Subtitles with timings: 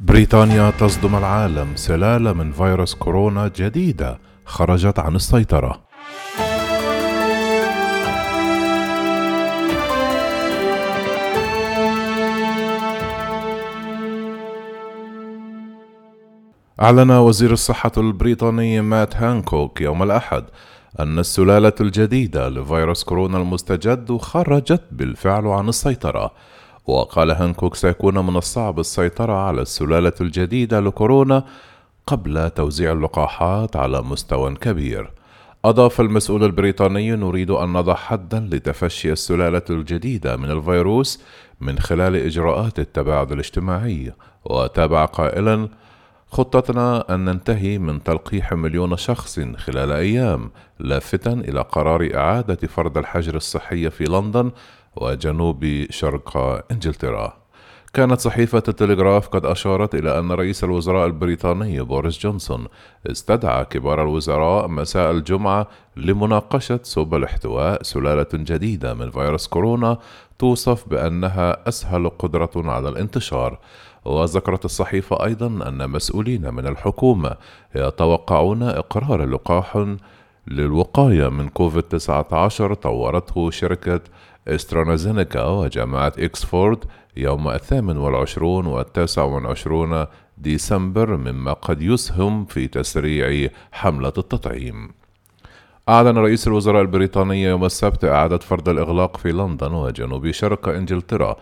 [0.00, 5.88] بريطانيا تصدم العالم سلالة من فيروس كورونا جديدة خرجت عن السيطرة.
[16.82, 20.44] أعلن وزير الصحة البريطاني مات هانكوك يوم الأحد
[21.00, 26.30] أن السلالة الجديدة لفيروس كورونا المستجد خرجت بالفعل عن السيطرة
[26.88, 31.44] وقال هانكوك سيكون من الصعب السيطرة على السلالة الجديدة لكورونا
[32.06, 35.10] قبل توزيع اللقاحات على مستوى كبير.
[35.64, 41.22] أضاف المسؤول البريطاني نريد أن نضع حدا لتفشي السلالة الجديدة من الفيروس
[41.60, 44.12] من خلال إجراءات التباعد الاجتماعي،
[44.44, 45.68] وتابع قائلا:
[46.30, 53.36] خطتنا أن ننتهي من تلقيح مليون شخص خلال أيام، لافتا إلى قرار إعادة فرض الحجر
[53.36, 54.50] الصحي في لندن
[54.96, 56.36] وجنوب شرق
[56.72, 57.38] إنجلترا.
[57.92, 62.66] كانت صحيفة التلغراف قد أشارت إلى أن رئيس الوزراء البريطاني بوريس جونسون
[63.06, 65.66] استدعى كبار الوزراء مساء الجمعة
[65.96, 69.98] لمناقشة سبل احتواء سلالة جديدة من فيروس كورونا
[70.38, 73.58] توصف بأنها أسهل قدرة على الانتشار
[74.04, 77.36] وذكرت الصحيفة أيضا أن مسؤولين من الحكومة
[77.74, 79.96] يتوقعون إقرار لقاح
[80.50, 84.00] للوقاية من كوفيد 19 طورته شركة
[84.48, 86.84] استرانازينيكا وجامعة إكسفورد
[87.16, 90.06] يوم الثامن والعشرون والتاسع والعشرون
[90.38, 94.90] ديسمبر مما قد يسهم في تسريع حملة التطعيم.
[95.88, 101.36] أعلن رئيس الوزراء البريطاني يوم السبت إعادة فرض الإغلاق في لندن وجنوب شرق إنجلترا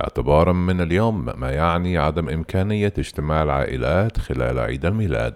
[0.00, 5.34] اعتبارا من اليوم ما يعني عدم إمكانية اجتماع العائلات خلال عيد الميلاد.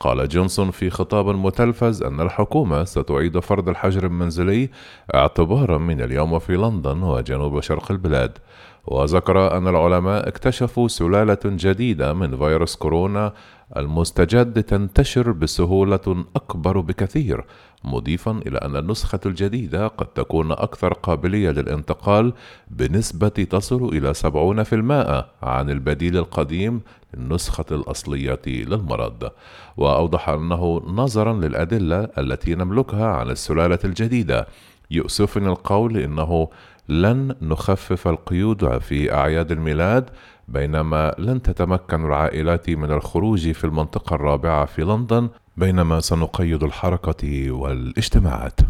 [0.00, 4.70] قال جونسون في خطاب متلفز أن الحكومة ستعيد فرض الحجر المنزلي
[5.14, 8.38] اعتبارا من اليوم في لندن وجنوب شرق البلاد.
[8.86, 13.32] وذكر أن العلماء اكتشفوا سلالة جديدة من فيروس كورونا
[13.76, 17.44] المستجد تنتشر بسهولة أكبر بكثير
[17.84, 22.32] مضيفا إلى أن النسخة الجديدة قد تكون أكثر قابلية للانتقال
[22.70, 26.80] بنسبة تصل إلى 70% عن البديل القديم
[27.14, 29.30] النسخة الأصلية للمرض
[29.76, 34.46] وأوضح أنه نظرا للأدلة التي نملكها عن السلالة الجديدة.
[34.90, 36.48] يؤسفني القول إنه
[36.88, 40.10] لن نخفف القيود في أعياد الميلاد
[40.48, 48.60] بينما لن تتمكن العائلات من الخروج في المنطقة الرابعة في لندن بينما سنقيد الحركة والإجتماعات.